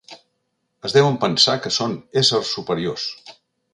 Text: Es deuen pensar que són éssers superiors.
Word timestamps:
Es 0.89 0.95
deuen 0.95 1.19
pensar 1.25 1.57
que 1.65 1.73
són 1.75 1.93
éssers 2.23 2.55
superiors. 2.59 3.05